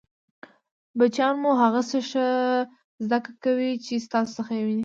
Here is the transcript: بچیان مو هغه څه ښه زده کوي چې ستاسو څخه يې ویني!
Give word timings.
بچیان 0.97 1.35
مو 1.41 1.51
هغه 1.61 1.81
څه 1.89 1.99
ښه 2.09 2.27
زده 3.05 3.19
کوي 3.43 3.71
چې 3.85 3.93
ستاسو 4.05 4.31
څخه 4.39 4.51
يې 4.57 4.61
ویني! 4.65 4.79